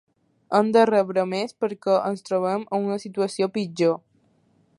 [0.59, 3.99] Hem de rebre més perquè ens trobem en una situació pitjor.